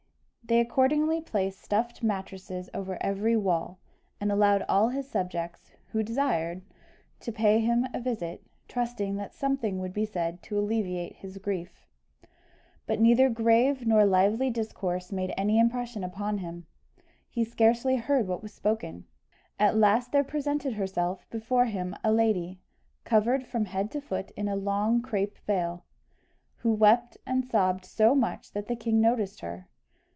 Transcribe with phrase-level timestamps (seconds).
[0.43, 3.79] They accordingly placed stuffed mattresses over every wall,
[4.19, 6.61] and allowed all his subjects, who desired,
[7.21, 11.87] to pay him a visit, trusting that something would be said to alleviate his grief.
[12.85, 16.65] But neither grave nor lively discourse made any impression upon him;
[17.29, 19.05] he scarcely heard what was spoken.
[19.57, 22.59] At last there presented herself before him a lady,
[23.05, 25.85] covered from head to foot in a long crape veil,
[26.57, 29.67] who wept and sobbed so much that the king noticed her.